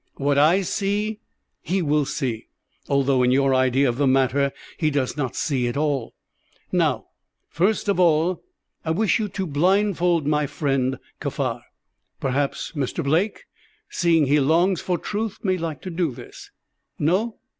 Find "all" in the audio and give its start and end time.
5.77-6.15, 7.99-8.41